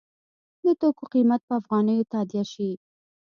د 0.63 0.65
توکو 0.79 1.03
قیمت 1.13 1.41
په 1.47 1.53
افغانیو 1.61 2.07
تادیه 2.13 2.43
شي. 2.51 2.71